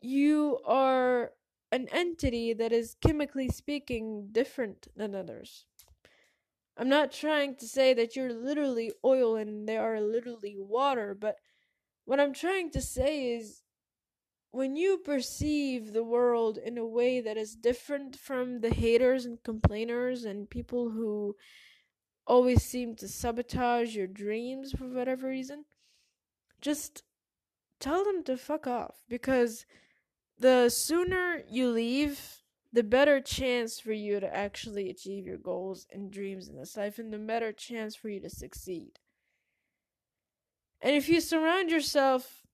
you 0.00 0.58
are 0.66 1.34
an 1.70 1.86
entity 1.92 2.52
that 2.54 2.72
is 2.72 2.96
chemically 3.00 3.48
speaking 3.48 4.30
different 4.32 4.88
than 4.96 5.14
others? 5.14 5.66
I'm 6.76 6.88
not 6.88 7.12
trying 7.12 7.54
to 7.58 7.68
say 7.68 7.94
that 7.94 8.16
you're 8.16 8.32
literally 8.32 8.90
oil 9.04 9.36
and 9.36 9.68
they 9.68 9.76
are 9.76 10.00
literally 10.00 10.56
water, 10.58 11.14
but 11.14 11.36
what 12.06 12.20
I'm 12.20 12.32
trying 12.32 12.70
to 12.70 12.80
say 12.80 13.32
is 13.32 13.62
when 14.52 14.74
you 14.76 14.96
perceive 14.96 15.92
the 15.92 16.04
world 16.04 16.56
in 16.56 16.78
a 16.78 16.86
way 16.86 17.20
that 17.20 17.36
is 17.36 17.54
different 17.54 18.16
from 18.16 18.60
the 18.60 18.70
haters 18.70 19.26
and 19.26 19.42
complainers 19.42 20.24
and 20.24 20.48
people 20.48 20.90
who 20.90 21.36
always 22.26 22.62
seem 22.62 22.96
to 22.96 23.06
sabotage 23.06 23.94
your 23.94 24.06
dreams 24.06 24.72
for 24.72 24.88
whatever 24.88 25.28
reason, 25.28 25.64
just 26.60 27.02
tell 27.80 28.04
them 28.04 28.22
to 28.24 28.36
fuck 28.36 28.66
off 28.66 29.02
because 29.08 29.66
the 30.38 30.68
sooner 30.68 31.42
you 31.50 31.68
leave, 31.68 32.42
the 32.72 32.82
better 32.82 33.20
chance 33.20 33.80
for 33.80 33.92
you 33.92 34.20
to 34.20 34.34
actually 34.34 34.90
achieve 34.90 35.26
your 35.26 35.38
goals 35.38 35.86
and 35.92 36.10
dreams 36.10 36.48
in 36.48 36.56
this 36.56 36.76
life, 36.76 36.98
and 36.98 37.12
the 37.12 37.18
better 37.18 37.52
chance 37.52 37.96
for 37.96 38.08
you 38.08 38.20
to 38.20 38.30
succeed. 38.30 38.98
And 40.86 40.94
if 40.94 41.08
you 41.08 41.20
surround 41.20 41.68
yourself 41.68 42.46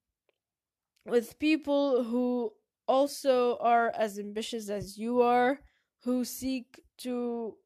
with 1.04 1.38
people 1.38 2.02
who 2.04 2.54
also 2.88 3.58
are 3.58 3.92
as 3.94 4.18
ambitious 4.18 4.70
as 4.70 4.96
you 4.96 5.20
are, 5.20 5.60
who 6.04 6.24
seek 6.24 6.80
to, 7.00 7.56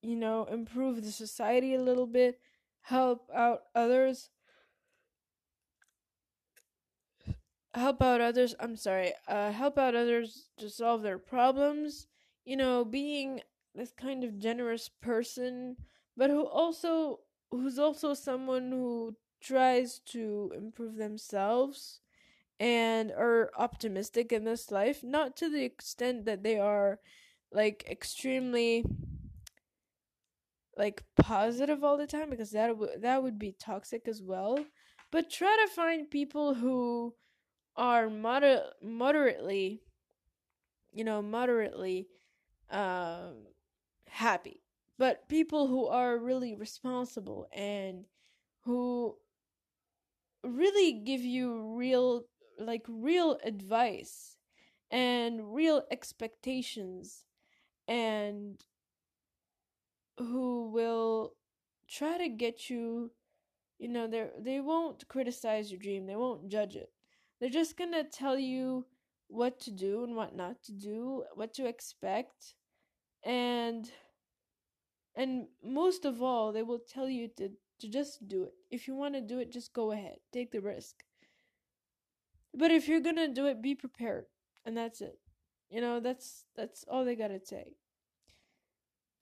you 0.00 0.16
know, 0.16 0.46
improve 0.46 1.04
the 1.04 1.12
society 1.12 1.74
a 1.74 1.82
little 1.82 2.06
bit, 2.06 2.40
help 2.80 3.28
out 3.34 3.64
others, 3.74 4.30
help 7.74 8.00
out 8.00 8.22
others, 8.22 8.54
I'm 8.58 8.76
sorry, 8.76 9.12
uh, 9.28 9.52
help 9.52 9.76
out 9.76 9.94
others 9.94 10.48
to 10.56 10.70
solve 10.70 11.02
their 11.02 11.18
problems, 11.18 12.06
you 12.46 12.56
know, 12.56 12.82
being 12.82 13.42
this 13.74 13.92
kind 13.92 14.24
of 14.24 14.38
generous 14.38 14.88
person, 14.88 15.76
but 16.16 16.30
who 16.30 16.46
also, 16.46 17.18
who's 17.50 17.78
also 17.78 18.14
someone 18.14 18.70
who 18.70 19.14
tries 19.40 19.98
to 20.00 20.52
improve 20.56 20.96
themselves 20.96 22.00
and 22.60 23.12
are 23.12 23.50
optimistic 23.56 24.32
in 24.32 24.44
this 24.44 24.70
life, 24.70 25.02
not 25.02 25.36
to 25.36 25.48
the 25.48 25.64
extent 25.64 26.24
that 26.24 26.42
they 26.42 26.58
are 26.58 26.98
like 27.52 27.84
extremely 27.88 28.84
like 30.76 31.02
positive 31.16 31.82
all 31.82 31.96
the 31.96 32.06
time 32.06 32.30
because 32.30 32.52
that 32.52 32.76
would 32.76 33.02
that 33.02 33.22
would 33.22 33.38
be 33.38 33.52
toxic 33.52 34.06
as 34.08 34.22
well. 34.22 34.58
But 35.10 35.30
try 35.30 35.56
to 35.66 35.74
find 35.74 36.10
people 36.10 36.54
who 36.54 37.14
are 37.76 38.08
moder- 38.10 38.70
moderately 38.82 39.82
you 40.92 41.04
know, 41.04 41.22
moderately 41.22 42.08
um 42.70 43.46
happy. 44.08 44.62
But 44.98 45.28
people 45.28 45.68
who 45.68 45.86
are 45.86 46.18
really 46.18 46.54
responsible 46.54 47.46
and 47.52 48.04
who 48.64 49.16
really 50.48 50.92
give 50.92 51.22
you 51.22 51.76
real 51.76 52.24
like 52.58 52.84
real 52.88 53.38
advice 53.44 54.36
and 54.90 55.54
real 55.54 55.82
expectations 55.90 57.24
and 57.86 58.60
who 60.18 60.70
will 60.70 61.34
try 61.88 62.18
to 62.18 62.28
get 62.28 62.68
you 62.68 63.10
you 63.78 63.88
know 63.88 64.08
they 64.08 64.28
they 64.38 64.60
won't 64.60 65.06
criticize 65.08 65.70
your 65.70 65.80
dream 65.80 66.06
they 66.06 66.16
won't 66.16 66.48
judge 66.48 66.76
it. 66.76 66.90
They're 67.40 67.50
just 67.50 67.76
going 67.76 67.92
to 67.92 68.02
tell 68.02 68.36
you 68.36 68.86
what 69.28 69.60
to 69.60 69.70
do 69.70 70.02
and 70.02 70.16
what 70.16 70.34
not 70.34 70.62
to 70.64 70.72
do 70.72 71.24
what 71.34 71.54
to 71.54 71.66
expect 71.66 72.54
and 73.24 73.90
and 75.14 75.46
most 75.62 76.04
of 76.04 76.22
all 76.22 76.52
they 76.52 76.62
will 76.62 76.80
tell 76.80 77.08
you 77.08 77.28
to 77.36 77.50
to 77.80 77.88
just 77.88 78.26
do 78.28 78.44
it 78.44 78.54
if 78.70 78.88
you 78.88 78.94
want 78.94 79.14
to 79.14 79.20
do 79.20 79.38
it 79.38 79.52
just 79.52 79.72
go 79.72 79.92
ahead 79.92 80.16
take 80.32 80.50
the 80.52 80.60
risk 80.60 81.04
but 82.54 82.70
if 82.70 82.88
you're 82.88 83.00
gonna 83.00 83.28
do 83.28 83.46
it, 83.46 83.62
be 83.62 83.74
prepared, 83.74 84.26
and 84.64 84.76
that's 84.76 85.00
it. 85.00 85.18
You 85.70 85.80
know, 85.80 86.00
that's 86.00 86.44
that's 86.56 86.84
all 86.88 87.04
they 87.04 87.16
gotta 87.16 87.40
say. 87.44 87.76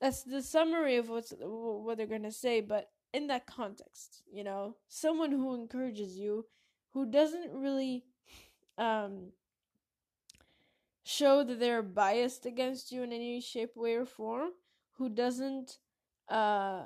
That's 0.00 0.22
the 0.22 0.42
summary 0.42 0.96
of 0.96 1.08
what's 1.08 1.32
what 1.38 1.96
they're 1.96 2.06
gonna 2.06 2.32
say, 2.32 2.60
but 2.60 2.90
in 3.12 3.28
that 3.28 3.46
context, 3.46 4.22
you 4.30 4.44
know, 4.44 4.76
someone 4.88 5.32
who 5.32 5.54
encourages 5.54 6.18
you, 6.18 6.46
who 6.92 7.06
doesn't 7.06 7.52
really, 7.52 8.04
um, 8.78 9.32
show 11.04 11.44
that 11.44 11.60
they're 11.60 11.82
biased 11.82 12.46
against 12.46 12.92
you 12.92 13.02
in 13.02 13.12
any 13.12 13.40
shape, 13.40 13.76
way, 13.76 13.94
or 13.94 14.04
form, 14.04 14.50
who 14.92 15.08
doesn't, 15.08 15.78
uh, 16.28 16.84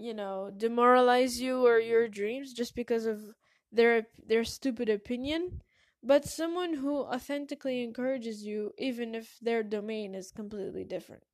you 0.00 0.14
know, 0.14 0.50
demoralize 0.56 1.40
you 1.40 1.66
or 1.66 1.78
your 1.78 2.08
dreams 2.08 2.52
just 2.52 2.74
because 2.74 3.06
of 3.06 3.34
their 3.72 4.06
their 4.26 4.44
stupid 4.44 4.88
opinion, 4.88 5.62
but 6.02 6.24
someone 6.24 6.74
who 6.74 6.98
authentically 7.04 7.82
encourages 7.82 8.44
you 8.44 8.72
even 8.78 9.14
if 9.14 9.38
their 9.40 9.62
domain 9.62 10.14
is 10.14 10.30
completely 10.32 10.84
different. 10.84 11.24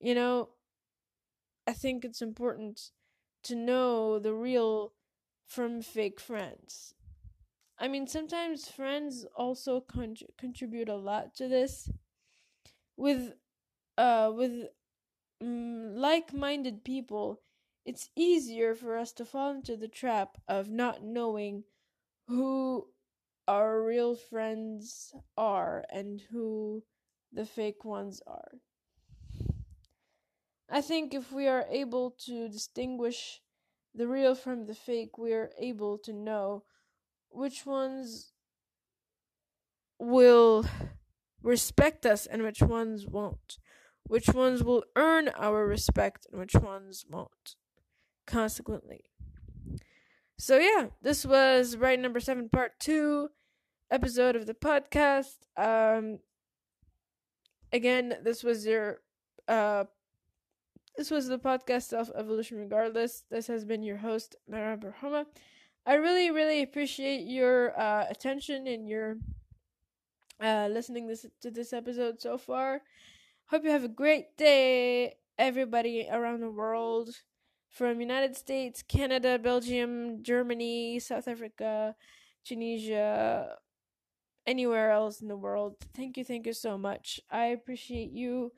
You 0.00 0.14
know, 0.14 0.50
I 1.68 1.72
think 1.72 2.04
it's 2.04 2.20
important 2.22 2.90
to 3.44 3.54
know 3.54 4.18
the 4.18 4.34
real 4.34 4.94
from 5.46 5.82
fake 5.82 6.18
friends. 6.18 6.94
I 7.78 7.88
mean, 7.88 8.06
sometimes 8.06 8.68
friends 8.70 9.26
also 9.36 9.80
con- 9.80 10.16
contribute 10.38 10.88
a 10.88 10.96
lot 10.96 11.34
to 11.36 11.48
this. 11.48 11.90
With 12.96 13.34
uh 13.98 14.32
with 14.34 14.68
mm, 15.42 15.96
like-minded 15.96 16.84
people, 16.84 17.42
it's 17.88 18.10
easier 18.14 18.74
for 18.74 18.98
us 18.98 19.12
to 19.12 19.24
fall 19.24 19.50
into 19.50 19.74
the 19.74 19.88
trap 19.88 20.36
of 20.46 20.68
not 20.68 21.02
knowing 21.02 21.64
who 22.26 22.86
our 23.48 23.82
real 23.82 24.14
friends 24.14 25.14
are 25.38 25.86
and 25.90 26.20
who 26.30 26.84
the 27.32 27.46
fake 27.46 27.86
ones 27.86 28.20
are. 28.26 28.50
I 30.68 30.82
think 30.82 31.14
if 31.14 31.32
we 31.32 31.48
are 31.48 31.64
able 31.70 32.10
to 32.26 32.50
distinguish 32.50 33.40
the 33.94 34.06
real 34.06 34.34
from 34.34 34.66
the 34.66 34.74
fake, 34.74 35.16
we 35.16 35.32
are 35.32 35.50
able 35.58 35.96
to 36.04 36.12
know 36.12 36.64
which 37.30 37.64
ones 37.64 38.34
will 39.98 40.66
respect 41.42 42.04
us 42.04 42.26
and 42.26 42.42
which 42.42 42.60
ones 42.60 43.06
won't. 43.06 43.56
Which 44.02 44.28
ones 44.28 44.62
will 44.62 44.84
earn 44.94 45.30
our 45.30 45.66
respect 45.66 46.26
and 46.30 46.38
which 46.38 46.54
ones 46.54 47.06
won't 47.08 47.56
consequently. 48.28 49.04
So 50.38 50.58
yeah, 50.58 50.88
this 51.02 51.26
was 51.26 51.76
right 51.76 51.98
number 51.98 52.20
seven, 52.20 52.48
part 52.48 52.78
two 52.78 53.30
episode 53.90 54.36
of 54.36 54.46
the 54.46 54.54
podcast. 54.54 55.38
Um, 55.56 56.20
again, 57.72 58.18
this 58.22 58.44
was 58.44 58.64
your 58.64 59.00
uh, 59.48 59.84
this 60.96 61.10
was 61.10 61.26
the 61.26 61.38
podcast 61.38 61.84
Self 61.84 62.10
Evolution 62.14 62.58
Regardless. 62.58 63.24
This 63.30 63.48
has 63.48 63.64
been 63.64 63.82
your 63.82 63.96
host 63.96 64.36
Mara 64.48 64.76
Barhoma. 64.76 65.26
I 65.86 65.94
really, 65.94 66.30
really 66.30 66.62
appreciate 66.62 67.26
your 67.26 67.78
uh, 67.80 68.04
attention 68.10 68.66
and 68.66 68.88
your 68.88 69.16
uh, 70.40 70.68
listening 70.70 71.08
this 71.08 71.26
to 71.40 71.50
this 71.50 71.72
episode 71.72 72.20
so 72.20 72.38
far. 72.38 72.82
Hope 73.46 73.64
you 73.64 73.70
have 73.70 73.84
a 73.84 73.88
great 73.88 74.36
day, 74.36 75.14
everybody 75.38 76.06
around 76.10 76.40
the 76.40 76.50
world 76.50 77.10
from 77.70 78.00
United 78.00 78.36
States, 78.36 78.82
Canada, 78.82 79.38
Belgium, 79.38 80.22
Germany, 80.22 80.98
South 80.98 81.28
Africa, 81.28 81.94
Tunisia, 82.44 83.56
anywhere 84.46 84.90
else 84.90 85.20
in 85.20 85.28
the 85.28 85.36
world. 85.36 85.76
Thank 85.94 86.16
you, 86.16 86.24
thank 86.24 86.46
you 86.46 86.52
so 86.52 86.78
much. 86.78 87.20
I 87.30 87.46
appreciate 87.46 88.10
you 88.10 88.52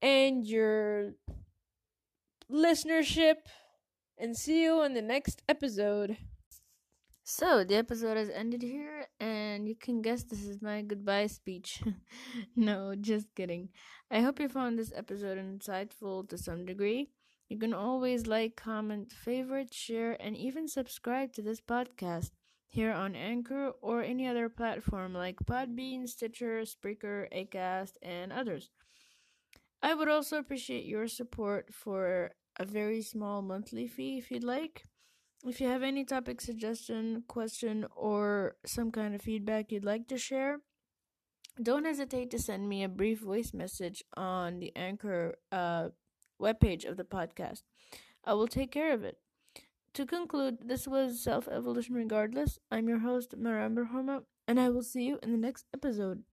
and 0.00 0.46
your 0.46 1.14
listenership 2.50 3.36
and 4.18 4.36
see 4.36 4.62
you 4.62 4.82
in 4.82 4.94
the 4.94 5.02
next 5.02 5.42
episode. 5.48 6.16
So, 7.28 7.64
the 7.64 7.74
episode 7.74 8.16
has 8.16 8.30
ended 8.30 8.62
here, 8.62 9.08
and 9.18 9.66
you 9.66 9.74
can 9.74 10.00
guess 10.00 10.22
this 10.22 10.46
is 10.46 10.62
my 10.62 10.82
goodbye 10.82 11.26
speech. 11.26 11.82
no, 12.56 12.94
just 12.94 13.26
kidding. 13.34 13.70
I 14.12 14.20
hope 14.20 14.38
you 14.38 14.48
found 14.48 14.78
this 14.78 14.92
episode 14.94 15.36
insightful 15.36 16.28
to 16.28 16.38
some 16.38 16.64
degree. 16.64 17.10
You 17.48 17.58
can 17.58 17.72
always 17.72 18.26
like, 18.26 18.56
comment, 18.56 19.12
favorite, 19.12 19.72
share, 19.72 20.16
and 20.20 20.36
even 20.36 20.66
subscribe 20.68 21.32
to 21.34 21.42
this 21.42 21.60
podcast 21.60 22.30
here 22.66 22.92
on 22.92 23.14
Anchor 23.14 23.72
or 23.80 24.02
any 24.02 24.26
other 24.26 24.48
platform 24.48 25.14
like 25.14 25.36
Podbean, 25.44 26.08
Stitcher, 26.08 26.62
Spreaker, 26.62 27.26
Acast, 27.32 27.92
and 28.02 28.32
others. 28.32 28.70
I 29.82 29.94
would 29.94 30.08
also 30.08 30.38
appreciate 30.38 30.84
your 30.84 31.06
support 31.06 31.72
for 31.72 32.32
a 32.58 32.64
very 32.64 33.02
small 33.02 33.42
monthly 33.42 33.86
fee 33.86 34.18
if 34.18 34.30
you'd 34.30 34.42
like. 34.42 34.82
If 35.44 35.60
you 35.60 35.68
have 35.68 35.84
any 35.84 36.04
topic 36.04 36.40
suggestion, 36.40 37.22
question, 37.28 37.86
or 37.94 38.56
some 38.66 38.90
kind 38.90 39.14
of 39.14 39.22
feedback 39.22 39.70
you'd 39.70 39.84
like 39.84 40.08
to 40.08 40.18
share, 40.18 40.58
don't 41.62 41.84
hesitate 41.84 42.30
to 42.32 42.38
send 42.38 42.68
me 42.68 42.82
a 42.82 42.88
brief 42.88 43.20
voice 43.20 43.54
message 43.54 44.02
on 44.16 44.58
the 44.58 44.74
Anchor 44.74 45.36
uh, 45.52 45.88
webpage 46.40 46.84
of 46.84 46.96
the 46.96 47.04
podcast. 47.04 47.62
I 48.24 48.34
will 48.34 48.48
take 48.48 48.70
care 48.70 48.92
of 48.92 49.04
it. 49.04 49.18
To 49.94 50.04
conclude, 50.04 50.58
this 50.64 50.86
was 50.86 51.20
Self 51.20 51.48
Evolution 51.48 51.94
Regardless. 51.94 52.58
I'm 52.70 52.88
your 52.88 52.98
host, 52.98 53.34
Maram 53.38 53.86
Homa, 53.86 54.22
and 54.46 54.60
I 54.60 54.68
will 54.68 54.82
see 54.82 55.04
you 55.04 55.18
in 55.22 55.32
the 55.32 55.38
next 55.38 55.66
episode. 55.72 56.22